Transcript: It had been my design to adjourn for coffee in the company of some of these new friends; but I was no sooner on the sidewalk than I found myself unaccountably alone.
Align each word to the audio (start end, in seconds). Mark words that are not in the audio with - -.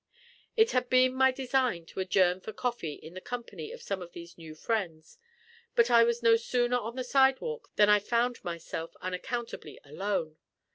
It 0.57 0.71
had 0.71 0.89
been 0.89 1.13
my 1.13 1.31
design 1.31 1.85
to 1.85 1.99
adjourn 1.99 2.39
for 2.41 2.51
coffee 2.53 2.95
in 2.95 3.13
the 3.13 3.21
company 3.21 3.71
of 3.71 3.83
some 3.83 4.01
of 4.01 4.13
these 4.13 4.35
new 4.35 4.55
friends; 4.55 5.19
but 5.75 5.91
I 5.91 6.03
was 6.03 6.23
no 6.23 6.37
sooner 6.37 6.79
on 6.79 6.95
the 6.95 7.03
sidewalk 7.03 7.69
than 7.75 7.87
I 7.87 7.99
found 7.99 8.43
myself 8.43 8.95
unaccountably 8.99 9.79
alone. 9.83 10.37